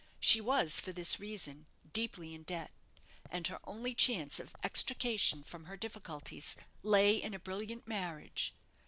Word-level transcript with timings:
She 0.19 0.41
was, 0.41 0.79
for 0.79 0.91
this 0.91 1.19
reason, 1.19 1.67
deeply 1.93 2.33
in 2.33 2.41
debt, 2.41 2.71
and 3.29 3.45
her 3.45 3.59
only 3.65 3.93
chance 3.93 4.39
of 4.39 4.55
extrication 4.63 5.43
from 5.43 5.65
her 5.65 5.77
difficulties 5.77 6.55
lay 6.81 7.17
in 7.21 7.35
a 7.35 7.39
brilliant 7.39 7.87
marriage. 7.87 8.51